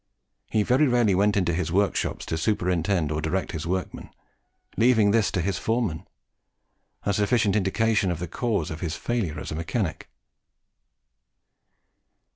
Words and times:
He 0.49 0.63
very 0.63 0.87
rarely 0.87 1.13
went 1.13 1.37
into 1.37 1.53
his 1.53 1.71
workshops 1.71 2.25
to 2.25 2.35
superintend 2.35 3.11
or 3.11 3.21
direct 3.21 3.51
his 3.51 3.67
workmen, 3.67 4.09
leaving 4.75 5.11
this 5.11 5.29
to 5.29 5.41
his 5.41 5.59
foremen 5.59 6.07
a 7.05 7.13
sufficient 7.13 7.55
indication 7.55 8.09
of 8.09 8.17
the 8.17 8.27
causes 8.27 8.71
of 8.71 8.79
his 8.81 8.95
failure 8.95 9.39
as 9.39 9.51
a 9.51 9.55
mechanic. 9.55 10.09